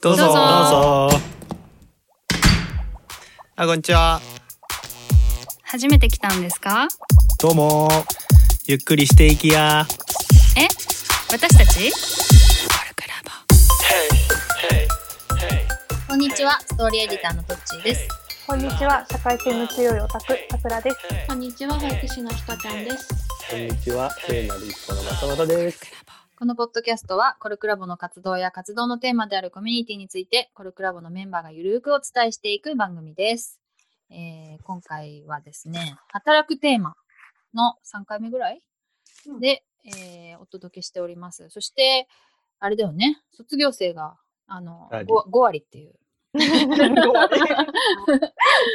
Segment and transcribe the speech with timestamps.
[0.00, 0.24] どうぞ。
[0.24, 0.34] どうぞ。
[0.34, 1.20] どうぞ。
[3.56, 4.20] あこんにちは。
[5.62, 6.88] 初めて来たんですか？
[7.38, 7.88] どうも。
[8.66, 9.86] ゆっくりしていきや。
[10.56, 10.66] え？
[11.30, 11.92] 私たち？
[16.08, 18.08] こんにちは、ストーリーエディターのトッチーです。
[18.46, 20.96] こんにちは、社会性の強いオタク、さくらです。
[21.28, 23.08] こんにちは、保育士のひかちゃんです。
[23.50, 25.80] こんにちは、聖なる一歩のまたまたです。
[26.38, 33.58] このポッドキャストは、コルクラボの活動や活動のテーマであるコミュニティについて、コルクラボのメンバーがゆるーくお伝えしていく番組です。
[34.08, 36.94] えー今回はですね、働くテーマ
[37.54, 38.62] の3回目ぐらい
[39.40, 41.48] で、えーお届けしております。
[41.50, 42.06] そして、
[42.60, 45.94] あれだよね、卒業生があのあり 5, 5割っていう。
[46.38, 46.38] 5
[47.12, 47.34] 割。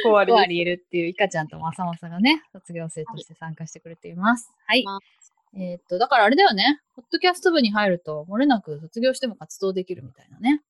[0.04, 4.52] 5割5割いるっていうイカちゃんとまさまさがね、卒業生として参加してくれています。
[4.66, 4.84] はい。
[5.54, 10.62] まえーっと、だからあれだよね、ポッドキャスト部に入ると、漏れなく卒業しても活動できるみたいなね。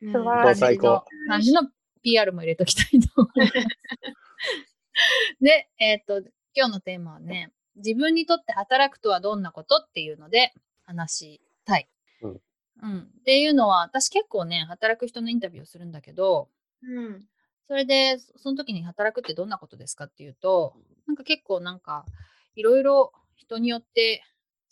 [0.00, 1.62] 素晴らしい感じの最高、感じの
[2.02, 3.52] PR も入れときたいと思います。
[5.40, 6.18] で、えーっと、
[6.54, 10.52] 今日のテーマはね、自分にとって働くとはどんなことっていうので
[10.84, 11.88] 話したい。
[12.22, 12.40] うん
[12.82, 12.98] うん。
[12.98, 16.48] っていうのは、私結構ね、働く人のインタビューをするんだけど、
[16.82, 17.26] うん。
[17.66, 22.04] それで、そその時に働くってどんなことですかっていうと、なんか結構なんか、
[22.56, 24.22] いろいろ人によって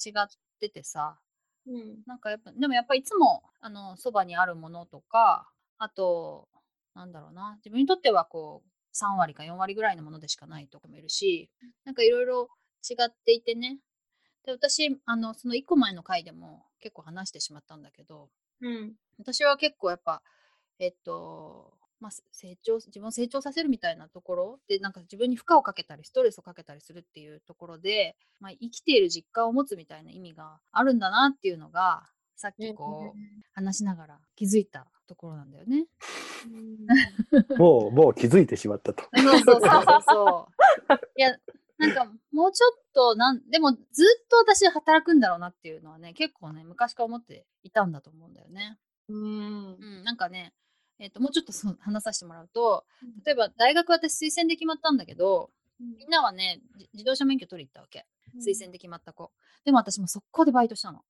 [0.05, 0.28] 違っ
[0.60, 1.18] ててさ、
[1.66, 1.98] うん。
[2.06, 6.48] なんかやっぱ、でもやっぱいつも、あの、そばにあるものとか、あと、
[6.94, 11.50] なんだろうな、自分にとってはこう、3割か4割ぐらいのものでしかないとかもいるし、
[11.84, 12.48] なんかいろいろ
[12.88, 13.78] 違っていてね。
[14.44, 18.28] で、私、あの、その1個前の回でも結構話してしまったんだけど、
[18.60, 18.94] うん。
[19.18, 20.22] 私は結構やっぱ、
[20.78, 32.03] えっと、まあ、せ成長、自分を成長させるみたいなところで、なんか自分に負荷をかけたり、ストレスをかけたりするっていうところで、まあ、生きている実感を持つみたいな意味があるんだなっていうのが、
[32.34, 33.19] さっきこう、
[33.53, 35.86] 話しながら気づいたところなんだよね。
[37.56, 39.05] もう、もう気づいてしまったと。
[39.05, 40.48] そ うそうそうそうそ
[40.91, 41.00] う。
[41.17, 41.39] いや、
[41.79, 48.77] なんかもうちょっとなん、でもずっと私働くんだろうなっていうのはね、結構ね、昔から思っていたんだと思うんだよね。
[49.08, 49.74] うん。
[49.74, 50.52] うん、なんかね、
[50.98, 52.85] えっともうちょっとそう話させてもらうと、
[53.25, 55.51] 例えば大学私推薦で決まったんだけど、
[55.98, 58.07] みんなはね、じ自動車免許取り行ったわけ。
[58.39, 59.31] 推薦で決まった子。
[59.64, 61.05] でも私も速攻でバイトしたの。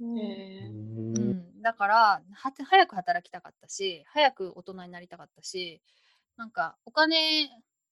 [0.00, 0.70] へう。
[1.18, 2.22] ん、だからは
[2.64, 5.80] 早く働きたかったし早く大人になりたかったし
[6.36, 7.46] なんかお金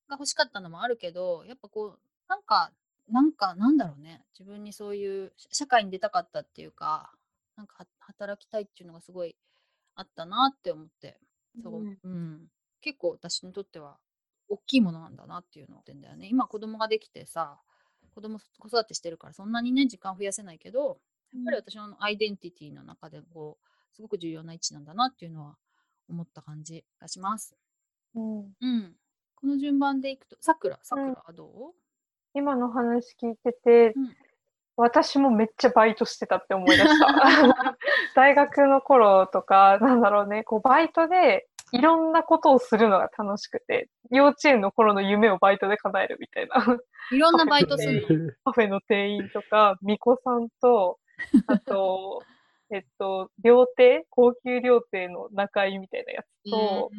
[0.09, 2.73] が欲しかったのもあるけどやっぱこうなんか
[3.09, 7.13] なんかなんだろうね自分にそういう社社会に出たかったっていうか
[7.57, 9.35] なんかは働きたいっていうのがすごい
[9.95, 11.19] あったなって思って
[11.63, 11.99] そう、うん。
[12.03, 12.41] うん、
[12.81, 13.99] 結構私にとっては
[14.49, 16.29] 大きいものなんだなっていうのってんだよね。
[16.29, 17.59] 今子供ができてさ
[18.15, 21.01] 子供子育てしてるからそんなにね時間増やせないけど
[21.33, 25.57] やっぱり私のアイデンティティの中でこうすごく重要な位置なんだなっていうのは
[26.09, 27.57] 思った感じがします。
[28.15, 28.53] うん。
[28.61, 28.97] うん。
[29.35, 31.75] この順番でいくと、さくら、さくらはどう、
[32.35, 34.17] 今の話聞いてて、うん
[34.77, 37.77] 私もめっちゃバイトしてたって思い出した。
[38.15, 46.79] 大学の頃とか、なんだろうね、こうバイトでいろんなことをするのが楽しくて、幼稚園の頃の夢をバイトで叶えるみたいな。
[47.11, 48.33] いろんなバイトするの。
[48.45, 50.99] カフェの店員とか、巫女さんと、
[51.47, 52.23] あと、
[52.71, 56.91] えっと、料亭高級料亭の仲居みたいなやつと、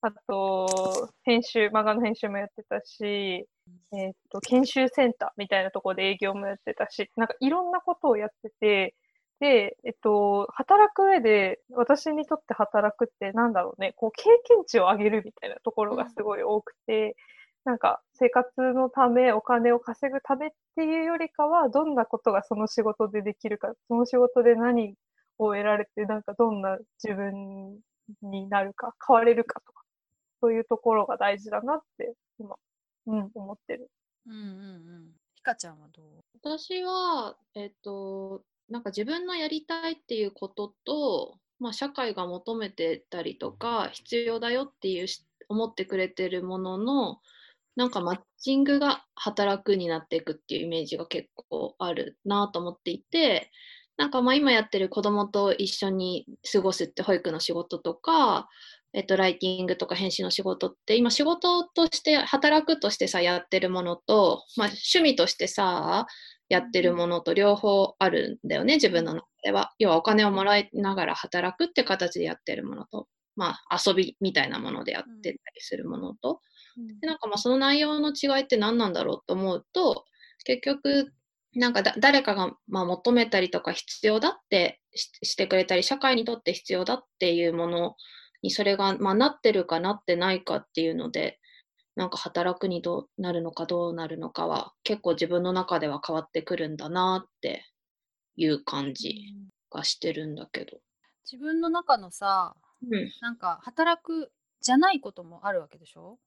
[0.00, 3.46] あと、編集、漫画の編集もやってたし、
[3.92, 8.94] えっと、研修センターみたいなところで営業もやってたし、なんかいろんなことをやってて、
[9.40, 17.16] で、えっと、働く上で、私にとって働くってなんだろうね、こう経験値を上げるみたいなところがすごい多くて、
[17.64, 24.94] なんか生活のため、お金を稼ぐためっていうよりかは、どんなことがその仕事でできるか、その仕事で何
[25.38, 27.78] を得られて、なんかどんな自分
[28.22, 29.82] になるか、変われるかとか、
[30.40, 32.56] そういうところが大事だなって、今、
[33.06, 33.90] うん、思ってる。
[34.26, 35.12] うんうんうん。
[35.34, 36.06] ひかちゃんはどう？
[36.34, 47.18] 私は、えっと、なんか自分のやりたいっていうことと、まあ、社会が求めてたりとか、必要だよっていうし思ってくれてるものの、
[47.76, 53.50] なんかマッチングが働くになっていくっていうイメージが結構あるなと思っていて、
[53.96, 58.48] なんかまあ今やってる子供と一緒に過ごすって保育の仕事とか、
[58.94, 66.06] えっと、ライティングとか編集の仕事って今仕事として働くとしてさやってるものと、まあ、趣味としてさ
[66.48, 69.72] やってるものと両方あるんだよね自分の中では。
[69.78, 76.40] 要はお金をもらいながら働くって形でやってるものと、まあ、遊びみたいなものでやってたりするものと、
[77.00, 80.04] でなんかまあその内容の違いって何なんだろうと思うと
[80.44, 81.12] 結局
[81.54, 87.96] なんかだ誰かがまあ求めたりとか必要だってししてくれたり、社会にとって必要だっていうもの
[88.42, 91.38] にそれが、まあ、なってるかなってないかっていうので、
[91.94, 97.64] なんか働くにどうなるのかどうなるのかは結構自分の中では変わってくるんだなって
[98.36, 99.14] いう感じ
[99.70, 100.78] がしてるんだけど。
[101.30, 102.54] 自分の中のさ、
[102.90, 106.18] うん、なんか働くじゃないこともあるわけでしょ？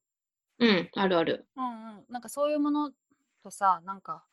[0.59, 1.47] うん、あるある。
[1.57, 2.05] うんうん。
[2.09, 2.91] なんかそういうもの
[3.43, 4.23] とさ、なんか、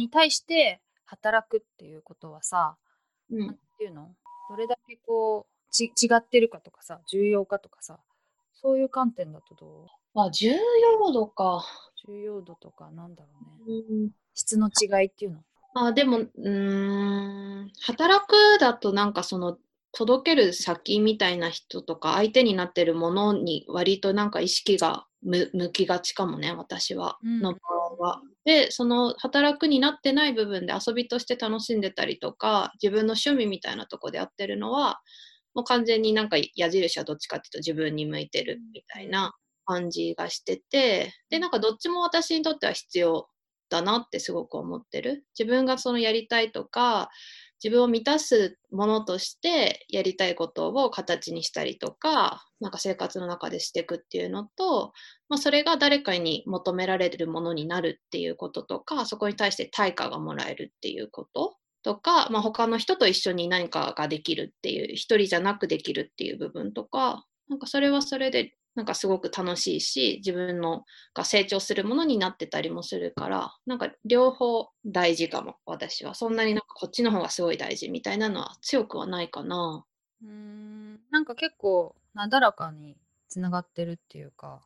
[0.00, 2.76] に対して働くっていうことはさ、
[3.30, 4.08] うん、なんていうの？
[4.48, 7.98] どれだけこうち違ってるかとかさ重要かとかさ
[8.52, 10.20] そういう観点だとどう？
[10.20, 11.64] あ、重要度か。
[12.08, 13.28] 重要度とかなんだろ
[13.66, 13.82] うね。
[13.92, 14.10] うん。
[14.34, 15.44] 質の違いっていうの？
[15.74, 17.70] あでもうーん。
[17.82, 19.58] 働くだとなんかその
[19.92, 27.40] 届ける先みたいな人とか相手になってるものに割となんか意識が向向きがちかもね私は、うん。
[27.40, 28.20] の場合は。
[28.44, 35.00] でその働くになってない部分で遊びとして楽しんでたりとか自分の趣味みたいなとこでやってるのは
[35.54, 39.34] もう完全になんか矢印はどっちかっていうと自分に向いてるみたいな
[39.66, 43.28] 感じがしててでなんかどっちも私にとっては必要
[43.70, 45.24] だなってすごく思ってる。
[45.38, 47.08] 自分がそのやりたいとか、
[47.62, 54.92] 自分を満たすものとしてやりたいことを形にしたりとか、なんか生活の中でしていくっていうのと、
[55.28, 70.84] まあ、それが誰かに求められるものになるっていうこととか、そこに対して対価がもらえるっていうこととか、まあ、他の人と一緒に何かができるっていう、一人じゃなくできるっていう部分とか、なんかそれはそれでなんかすごく楽しいし、自分の
[71.14, 76.14] が成長するものになってたりもするから、なんか両方大事かも、私は。
[76.14, 79.84] そんなになんかこっちの方がすごい大事みたいなのは強くはないかな。
[80.22, 82.96] うーんなんか結構なだらかに
[83.28, 84.60] つながってるっていうか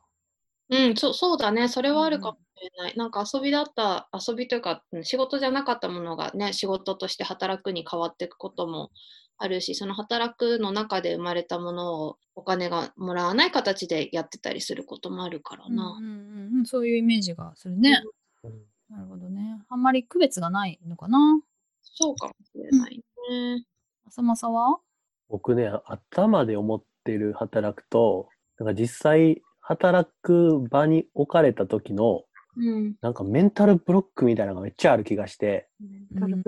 [0.69, 1.67] うん、そそうだね。
[1.69, 2.97] それはあるかもしれない。
[2.97, 8.91] なんか遊びだった、遊びというか、うん仕事じゃなかったものがね、仕事として働くに変わっていくことも
[9.37, 15.97] あるし、その働くの中で生まれたものをお金がもらわない形でやってたりすることもあるからな。
[15.99, 16.65] うんうんうんうん。
[16.65, 18.01] そういうイメージがするね、
[18.89, 19.61] なるほどね。
[19.67, 21.41] あんまり区別がないのかな。
[21.81, 22.97] そうかもしれない
[23.29, 23.65] ね。
[24.07, 24.79] 浅間は？
[25.27, 32.23] 僕ね、頭で思ってる働くと、なんか実際働く場に置かれた時の、
[32.55, 32.95] うん。
[33.01, 35.67] なんかメンタルブロックみたいなのがめっちゃある気がして、
[36.13, 36.43] うん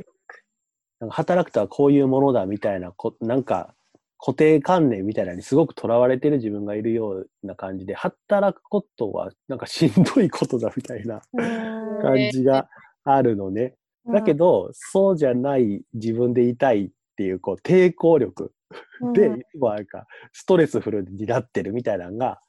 [0.99, 3.73] なんか働くとはこういうものだみたいなこ、なんか
[4.19, 11.21] 固定観念みたいなのにすごくとらわれてる自分がいるような感じで、働くことはなんかしんどいことだみたいな
[12.01, 12.67] 感じが
[13.03, 13.75] あるのね。
[14.11, 18.53] だけど、そうじゃない自分でいたいっていう、こう、抵抗力
[19.13, 22.39] で、なんか、ストレスフルになってるみたいなのが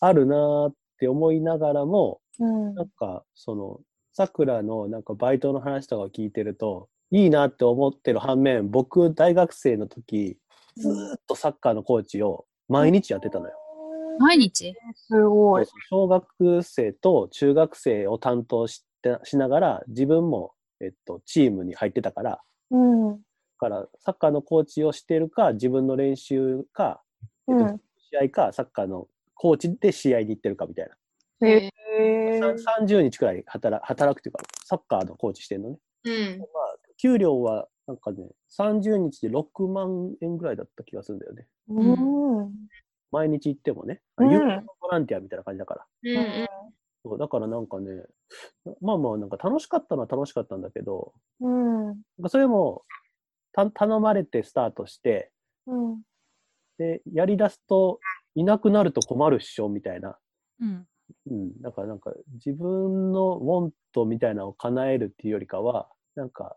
[0.00, 3.80] あるなーって思いながらも、うんなんか、その、
[4.12, 10.38] さくらのなんかバイトの話とかを聞いてると、いいなって思ってる反面、僕、大学生の時、
[10.76, 13.54] ずーっとサッカーのコーチを毎日やってたのよ。
[14.18, 14.74] 毎日？
[14.94, 15.66] すごい。
[15.90, 23.12] 小学生と中学生を担当してしながら、自分も、えっと、チームに入ってたから、うん。
[23.12, 23.18] だ
[23.58, 27.02] から、サッカーのコーチをしてるか、自分の練習か、
[27.46, 27.80] うん。
[28.10, 30.88] 試合か、サッカーのコーチで試合に行ってるかみたい
[31.40, 31.48] な。
[31.48, 32.40] へえ。
[32.56, 35.78] さ30日くらい働働くっていうか、サッカーのコーチしてるのね。
[36.04, 36.38] うん。
[36.38, 36.65] まあ、
[36.98, 41.46] 給料は、なんかね、30日で6万円ぐらいだった気がするんだよね。
[41.68, 42.52] うん。
[43.12, 44.02] 毎日行ってもね。
[44.18, 45.86] うん有料ボランティアみたいな感じだから。
[46.04, 46.46] うんうん
[47.04, 48.02] そうだからなんかね、
[48.80, 52.02] まあまあなんか楽しかったのは楽しかったんだけど、うん。
[52.28, 52.82] それも
[53.52, 55.30] た頼まれてスタートして、
[55.66, 56.02] うん。
[56.78, 58.00] で、やり出すと
[58.34, 60.18] いなくなると困るっしょみたいな。
[60.60, 60.86] うん
[61.30, 61.62] うん。
[61.62, 62.12] だからなんか
[62.44, 66.56] 自分のウォントみたいなのを叶えるっていうよりかは、なんか、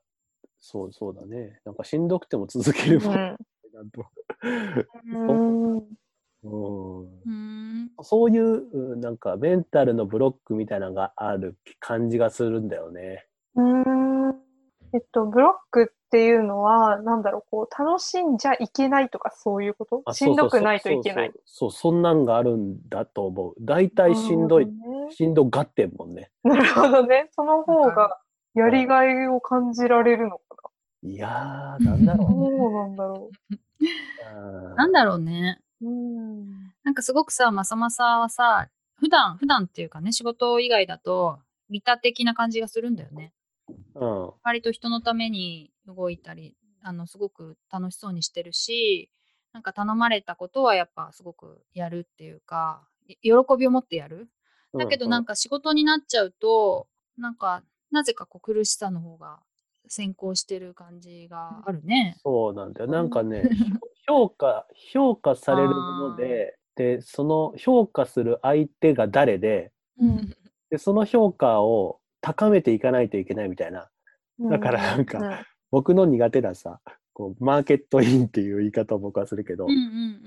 [0.60, 1.60] そうそうだね。
[1.66, 3.16] なんかしんどくても続けるもん
[3.74, 4.06] なんと。
[5.06, 5.78] うん。
[5.78, 5.78] うん
[6.42, 13.28] うーんそういう、うんなんかメンタルのブロックみたいなのがある感じがするんだよね。
[13.56, 14.30] うん。
[14.94, 20.02] えっと、ブロックっていうのは、なんだろう、こう、楽しんじゃいけないとか、そういうこと？
[20.06, 21.32] あしんどくないといけない。
[21.46, 23.56] そうそんなんがあるんだと思う。
[23.60, 24.72] 大体しんどい、ね
[25.12, 26.32] しんどがってんもんね。
[26.44, 27.28] なるほどね。
[27.34, 28.20] その方が、
[28.56, 30.49] やりがいを感じられるのか
[31.04, 32.26] いやー、なんだろな。
[32.26, 32.58] うね。
[32.58, 33.32] そうなんだろ
[33.80, 35.88] うん なんだろうねう。
[35.88, 36.74] うん。
[36.84, 41.40] なんかすごくさまさまさはさ普段普段っていうかね仕事以外だと
[41.70, 43.34] 利他的な感じがするんだよね
[43.96, 44.32] うん。
[44.44, 49.10] 割と人のために動いたりあのすごく楽しそうにしてるし
[49.54, 54.30] なんか頼まれたことはやっぱすごくやるっていうかい喜びを持ってやる
[54.78, 56.88] だけどなんか、か仕事になっちゃうと
[57.18, 59.40] なんかなぜかこう苦しさの方が
[59.90, 62.16] 先行してる感じがあるね。
[62.24, 62.88] そうなんだよ。
[62.90, 63.44] なんかね、
[64.08, 65.76] 評価、評価されるも
[66.10, 70.34] ので、で、その評価する相手が誰で、うん。
[70.70, 73.90] で、その評価を高めていかないといけないみたいな。
[74.40, 75.36] だからなんかうん
[75.72, 76.80] 僕の苦手なさ、
[77.14, 80.20] こう、マーケットインっていう言い方を僕はするけど、うんうん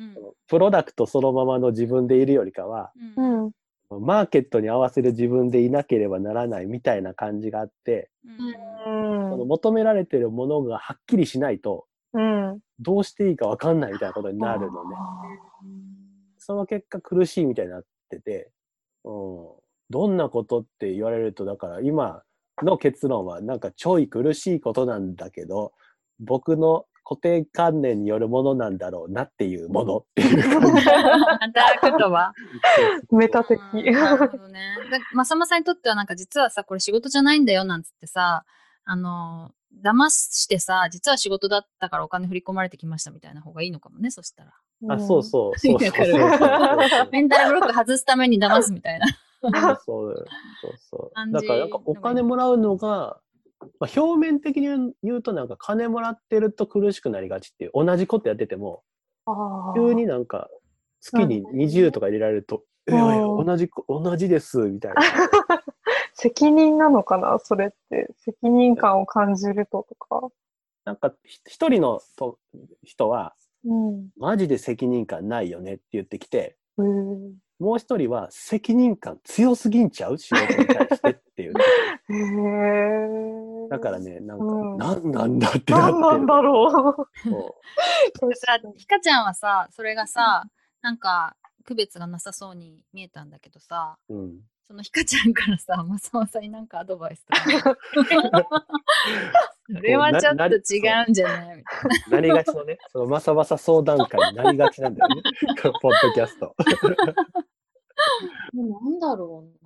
[0.47, 3.47] プロダクトそのままの自分でいるよりかは、ううん。
[3.47, 3.53] ん。
[4.01, 9.02] マーケットに合わせる自分でいなければならないみたいな感じがあって、うん
[9.33, 12.59] その求められてるものがはっきりしないと、うん。
[12.79, 14.97] どうしていいかわかんないみたいなことになるのね。
[16.39, 18.51] その結果苦しいみたいになってて、
[19.05, 19.13] うん、
[19.89, 22.23] どんなことって言われると、だから今
[22.63, 25.73] の結論はなんかちょい苦しいことなんだけど、
[26.21, 30.83] 僕の固定観念によるものなんだろうなっていうもの っていう感じ。
[30.83, 32.33] 働くとは。
[33.11, 33.61] メタ的。
[33.61, 34.77] うんなるほどね。
[34.91, 38.45] だまさまさんにとってはなんか実はさ、これ仕事じゃないんだよなんつってさ、
[38.85, 44.53] あの、騙してさ、実は仕事だったからお金振り込まれてきましたみたいな方がいいのかもね、そしたら。
[44.89, 47.09] あ、そうそう、そうそうそうわそうそう。
[47.13, 49.07] メンタルブロック外すために騙すみたいな。
[49.85, 50.25] そう
[50.61, 53.19] そうそうだからなんかお金もらうのが、
[53.81, 58.85] まあ、表面的に言うとなんか金もらってると苦しくなりがちっていう同じことやってても
[59.75, 60.49] 急になんか
[61.01, 65.03] 月に20とか入れられると「うんいやいや同じこ同じです」みたいな。
[66.23, 67.39] 責任なのかな？
[67.41, 68.09] それって。
[68.25, 70.29] 責任感を感じるととか。
[70.85, 72.39] なんかひ一人のと
[72.85, 74.09] 人はうん。
[74.17, 76.85] マジで責任感ないよねって言ってきてへー
[77.59, 80.19] もう一人は責任感強すぎんちゃう？
[80.19, 81.53] 仕事に対してっていう。
[82.11, 87.29] へーだからねなんか、うんなんなんだってなってなんだろう。
[88.19, 90.45] そうさ、ひかちゃんはさ、それがさ、
[90.83, 94.41] なんか区別がなさそうに見えたんだけどさ、うん
[94.73, 97.77] そのひかちゃんからさ、まさまさになんかアドバイスとか。
[99.71, 100.49] それはちょっと違
[101.07, 101.57] うんじゃない？
[101.59, 102.17] みたいな。
[102.17, 105.23] なりがちのね、そのまさまさ相談会になりがちなんだよね。
[105.83, 106.55] ポッドキャスト。
[108.55, 109.65] なんだろう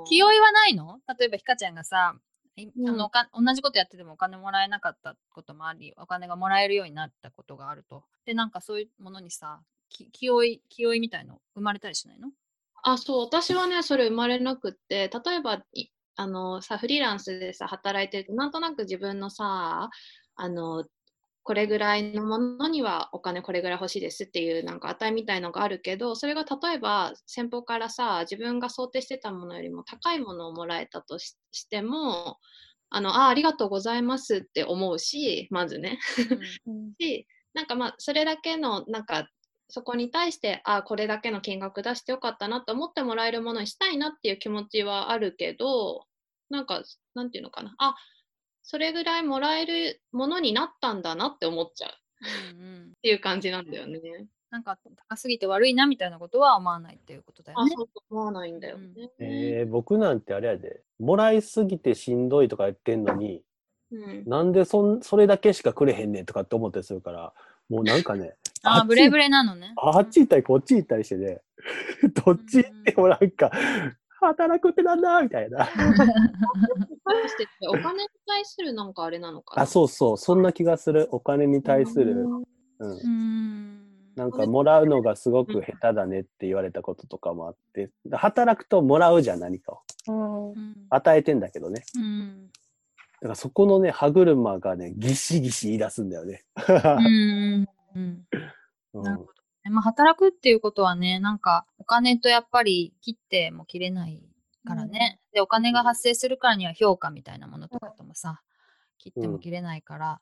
[0.00, 1.00] な気負いはないの？
[1.18, 2.14] 例えばひかちゃんがさ、
[2.54, 8.04] いうんあのおか同じことやっててもお金もらえなかったこともあり、お金がもらえるようになったことがあると。
[8.26, 12.30] で、なんかそういうものにさ、き気負い、気負いみたいの生まれたりしないの？
[12.92, 19.90] あ、そう、私はね、それ生まれなくって、例えば、いあのさ、フリーランスでさ、働いてると、なんとなく自分のさ、
[20.36, 20.84] あの、
[21.44, 32.38] これぐらいのものにはお金これぐらい欲しいですっていうなんか値みたいのがあるけど、それが例えば先方からさ、自分が想定してたものよりも高いものをもらえたとししても、
[32.90, 35.98] あの、あ、ありがとうございますって思うし、まずね。
[37.00, 39.28] し、なんかまあ、それだけの、なんか、
[39.68, 46.06] そこに対して、あ、これだけの金額出してよかったなと思ってもらえるものにしたいなっていう気持ちはあるけど、
[46.50, 46.82] なんか、
[47.14, 47.74] なんていうのかな。
[47.78, 47.94] あ、
[48.62, 51.94] それぐらいもらえるものになったんだなって思っちゃうっ
[52.56, 54.00] うんうんていう感じなんだよね。
[54.50, 57.72] なんか高すぎて悪いなみたいなことは思わないっていうことだよあ、ね。
[57.76, 59.10] そう思わないんだよね。
[59.18, 63.42] えー、僕なんてあれやで、もらいすぎてしんどいとか言ってんのに、
[63.90, 64.24] うん。
[64.26, 67.34] なんでそんそれだけしかくれへんねんとかって思ったりするから、
[67.68, 69.72] もうなんかね、あー、ブレブレなのね。
[69.76, 71.40] あっち行ったりこっち行ったりしてね、
[72.24, 73.50] どっち行ってもなんか、
[74.20, 75.68] 働くってなんだみたいな。
[77.68, 79.62] お金に対するなんかあれなのかな？
[79.62, 81.08] あ、そうそう、そんな気がする。
[81.12, 82.26] お金に対する、
[82.80, 82.90] うん。
[82.90, 83.78] うん。
[84.16, 90.54] なんかもらうのがすごく下手だねって言われたこととかもあって、働くともらうじゃん、何かを。
[90.90, 91.84] 与えてんだけどね。
[91.96, 92.50] うん
[93.20, 96.44] だからそこのね、歯車がね、ギシギシ言い出すんだよね。
[96.68, 96.70] う
[97.08, 98.02] んうん
[98.92, 99.32] うんなるほど
[99.64, 99.70] ね。
[99.70, 104.22] まあ、働くっていうことはね、なんか、お金とやっぱり切っても切れない
[104.66, 105.20] からね。
[105.32, 108.42] で、お金が発生するからには評価みたいなものとかともさ、
[108.98, 110.20] 切っても切れないから、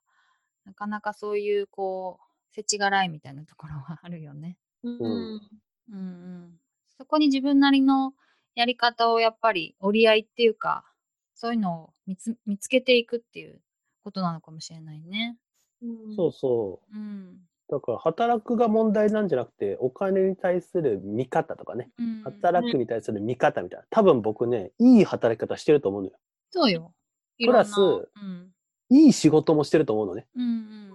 [0.65, 4.59] なかなかそういう、こう、世知辛いみたいなところはあるよね。
[4.83, 4.99] うん。
[5.01, 5.41] うん
[5.93, 6.61] うんうん。
[6.99, 8.15] そこに自分なりの
[8.55, 10.85] やり方をやっぱり折り合いっていうか、
[11.35, 13.61] そういうのを見つ見つけていくっていう
[14.03, 15.37] ことなのかもしれないね。
[16.17, 17.41] そうそうん。
[17.69, 17.73] う。
[17.73, 23.87] だから働くが問題なんじゃなくて、お金に対する見方とかね、うん、働くに対する見方みたいな。
[23.91, 26.17] 多分僕ね、いい働き方してると思うのよ。
[26.51, 26.93] そうよ。
[27.39, 27.83] プラスう
[28.19, 28.53] ん。
[28.89, 30.27] いい仕事もしてると思うのね。
[30.37, 30.93] うん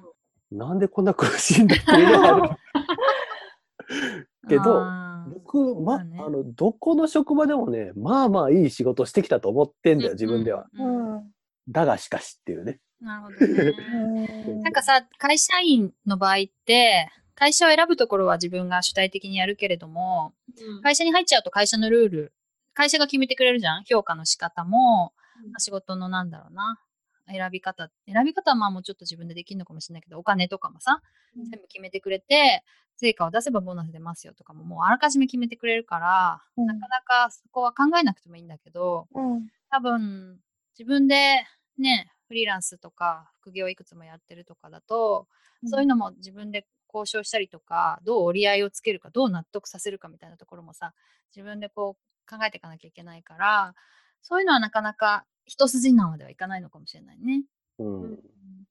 [0.51, 2.49] なんでこんな苦しいんだっていうのがある。
[4.43, 4.49] うん。
[4.49, 4.85] けど
[5.33, 10.67] 僕、ま、まあねあの、どこの職場でもね、まあまあいい仕事してきたと思ってんだよ、自分では。。
[10.73, 11.31] うんうんうんうん
[11.71, 12.79] だがしかしっていうね。
[13.01, 14.61] なるほどね。
[14.61, 22.33] なんかさ、会社員の場合って、会社を選ぶところは自分が主体的にやるけれども、うん会社に入っちゃうと会社のルール、
[22.73, 25.13] 会社が決めてくれるじゃん評価の仕方も、
[25.51, 26.79] まあ仕事のなんだろうな、
[27.27, 31.01] 選び方、選び方はまあもうちょっと自分でできるのかもしれないけど、お金とかもさ、
[31.35, 32.63] うん全部決めてくれて、
[32.97, 39.47] 成果を出せばボーナス出ますよとかももうあらかじめ決めてくれるから、うんなかなかそこは考えなくてもいいんだけど、うん。
[39.71, 40.37] 多分
[40.77, 41.43] 自分で
[41.81, 45.27] ね、フリーランスとか副業いくつもやってるとかだと、
[45.65, 50.93] そういうのも自分で交渉したりとか、どう折り合いをつけるか、どう納得させるかみたいなところもさ、
[51.35, 53.75] 自分でこう考えていかなきゃいけないから、
[54.21, 57.43] そういうのはなかなか一筋縄ではいかないのかもしれないね。
[57.79, 58.19] うん。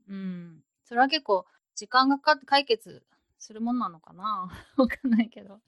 [0.08, 0.60] うん。
[0.84, 3.04] それは結構時間がかかって解決
[3.38, 5.60] するものなのかな わかんないけど。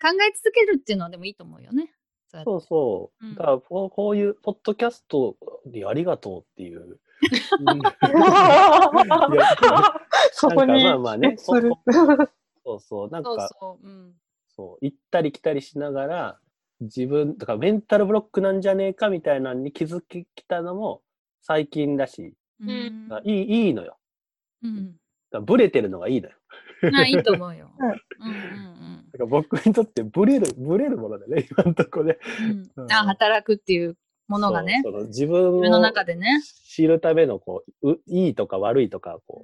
[0.00, 1.95] 考え続けるっていうのはでもいいと思うよね。
[2.28, 3.28] そうそうそうう。
[3.30, 7.00] んだからこう、こういうポッドキャストにありがとうっていう。
[10.32, 11.36] そこになんかまあまあね。
[11.38, 11.62] そう
[12.80, 13.10] そう。
[13.10, 13.86] なんか、そうそう。
[13.86, 14.14] うん。
[14.48, 16.40] そう、行ったり来たりしながら、
[16.80, 21.02] 自分、だからメンタルブロックなんじゃねえかみたいなのに気づききたのも
[21.42, 23.98] 最近だし、うんいい、いいのよ。
[24.62, 24.96] うん。
[25.30, 26.34] だからブレてるのがいいのよ。
[26.92, 27.70] まあいいと思うよ。
[27.78, 32.20] うんうんうんだから僕にとってブレる、ブレるものだね、今のところで。
[32.40, 32.84] うんうん。
[32.84, 33.96] うんあ、働くっていう
[34.28, 36.42] ものがね、そうその自分のを中でね。
[36.42, 39.42] 知るためのこうう、いいとか悪いとか、こ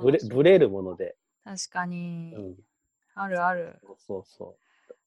[0.00, 1.16] う、ブレ、ブレるもので。
[1.44, 2.34] 確かに。
[2.34, 2.56] うん。
[3.14, 3.80] あるある。
[3.98, 4.56] そうそ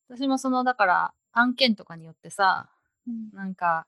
[0.09, 2.69] 私もその、だから、案件とかによってさ、
[3.07, 3.87] うんなんか、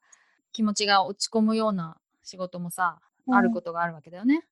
[0.52, 4.46] 気持ちが落ち込むような仕事もさ、うんあることがあるわけだよね。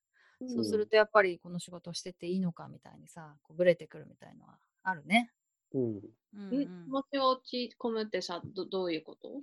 [0.46, 0.50] う。
[0.52, 5.30] そうすると、やっぱりこの仕事をしてていいのかみたいにさ、こうブレてくるみたいのはあるね。
[5.74, 6.02] うん。
[6.32, 9.42] うんん気持ちが落ち込むってさどどういうこと？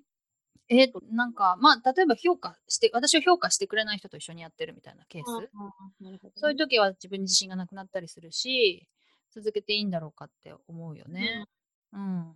[0.69, 5.27] え、なんか、まあ、例えば評価して、私を評価してくれない人と一緒にやってるみたいなケース。
[5.27, 8.87] あーなるほどねそういう時は自分に自信がなくなったりするし、
[9.31, 11.45] 続けていいんだろうかって思うよね。
[11.93, 12.01] うん。
[12.27, 12.35] うん。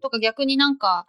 [0.00, 1.06] とか逆になんか、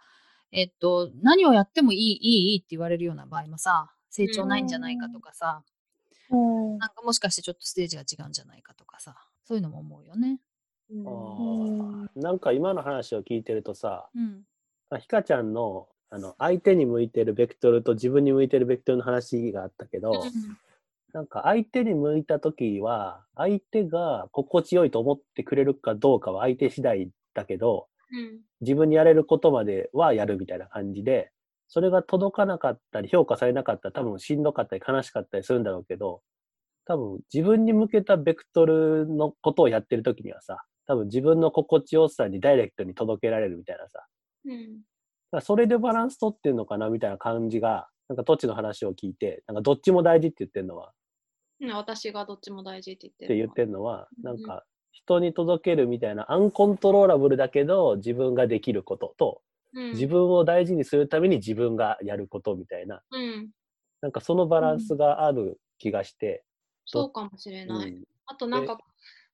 [0.52, 2.18] えっと、何をやってもいい、い
[2.50, 5.64] い、いいって言われるような場合もさ、成長ないんじゃないかとかさ、
[6.32, 6.36] う
[6.76, 6.78] ん。
[6.78, 10.40] なんかもしかしてちょっとステージが違うんじゃないかとかさ、そういうのも思うよね。
[10.90, 12.10] うん。
[12.16, 14.42] なんか今の話を聞いてるとさ、うん。
[14.90, 20.12] あひかちゃんのあの相手に向いてるベクトルと自分に向いてるベクトルの話があったけど、
[21.14, 28.40] なんか相手に向いた時は相手が心地よいと思ってくれるかどうかは相手次第だけどうん。
[28.60, 31.30] 自分にやれることまではやるみたいな感じで
[31.68, 36.20] それが届かなかったり評価されなかったら多分しんどかったり悲しかったりするんだろうけど
[36.86, 44.04] 多分自分に向けたベクトルのことをやってる時にはさ多分自分の心地よさにダイレクトに届けられるみたいなさ。
[44.46, 44.80] うん。
[45.30, 50.92] だそれでバランス取ってんのかなみたいな感じが、なんかどっちの話を聞いて、なんかどっちも大事って言ってんのは、
[51.60, 54.24] うん私がどっちも大事って言ってって言ってるんのは、うん。
[54.24, 59.42] なんか人に届けるみたいなアンコントローラブルだけど自分ができることと、
[59.74, 59.90] うん。
[59.92, 63.50] 自分を大事にするために自分がやることみたいな、うん。
[64.00, 66.44] なんかそのバランスがある気がして、
[66.84, 67.12] そう。
[67.12, 68.02] かもしれうない、ん。
[68.26, 68.78] あとなんか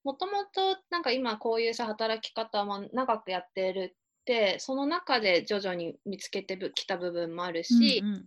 [0.04, 8.26] もともとなんか今こういうさ働き方も長くやってるってその中で徐々に見つけてきた部分もあるし、うん。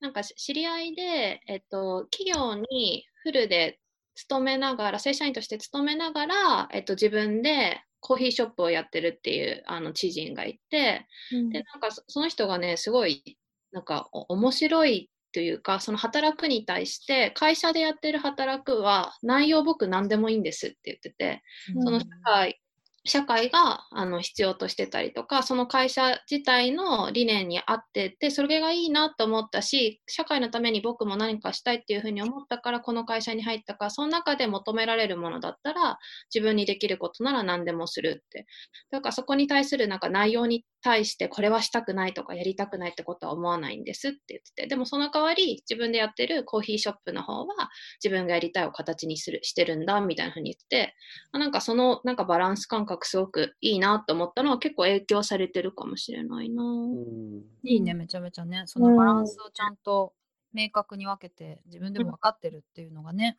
[0.00, 3.78] なんかし知り合いで、えっと、企業にフルで
[4.14, 13.38] 勤めながら正社員として勤めながら、えっと、自分でコーヒーショップをやってるっていうあの知人がいてでなんかそその人がねすごい
[13.70, 21.42] なんかお面白いというかその働くに対して会社でやってる働くは内容僕何でもいいんですって言ってて
[21.74, 21.82] うん。
[21.82, 22.62] その社会
[23.04, 35.98] 社会があの必要としてたりとかその会社自体の理念に合っててそれがいいなと思ったし社会のために僕も何かしたいっていうふうに思ったからこの会社に入ったからその中で求められるものだったら
[36.32, 38.46] 自分にできることなら何でもするって。
[38.92, 47.70] だからそこに対するなんか内容に対してこれはしたくないとかやりたくないってことは思わないんですって言っててでもその代わり自分でやってるコーヒーショップの方は
[48.02, 50.94] 自分がやりたいを形にするしてるんだみたいなふうに言ってて
[51.32, 56.62] あなんかそのなんかバランス感覚すごくいいなと思ったのは結構影響されてるかもしれないな。
[56.62, 58.64] うんいいね、めちゃめちゃね。
[58.66, 60.14] そのバランスをちゃんと
[60.52, 63.38] 明確に分けて、自分でも分かってるっていうのがね。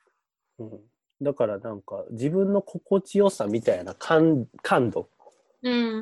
[0.60, 0.80] うん
[1.22, 5.23] だからなんか自分の心地よさみたいな感感度うん。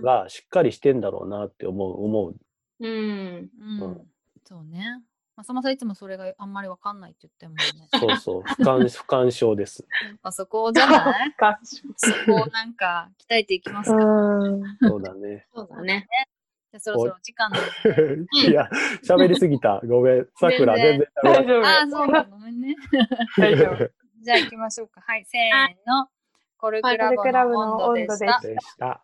[0.01, 2.35] がしっかりしてんだろうなって思う、思う。
[2.79, 3.49] うん。
[3.59, 3.81] うん。
[3.83, 4.07] うん
[4.43, 5.01] そうね。
[5.37, 7.87] まあ、さまさんいつもそれがあんまり分かんないって言ってもね。
[7.99, 9.85] そうそう、不干 不干渉です。
[10.03, 11.33] やっぱそこじゃない？
[11.39, 11.59] 合
[11.95, 13.95] そこをなんか鍛えていきますか。
[13.95, 14.77] うん。
[14.81, 15.47] そうだね。
[15.55, 16.07] そうだね。
[16.71, 17.49] じゃあそろそろお時間。
[18.45, 18.69] いや、
[19.05, 19.79] 喋りすぎた。
[19.85, 20.27] ごめん。
[20.35, 21.65] さくら、全全然大丈夫。
[21.65, 22.75] ああ、そうだ、ごめんね。
[23.37, 23.91] 大丈夫。
[24.21, 25.01] じゃあ行きましょうか。
[25.01, 26.09] はい、せーの。
[26.57, 27.09] コルクラ
[27.45, 28.17] ボのの温度。
[28.17, 29.03] でした。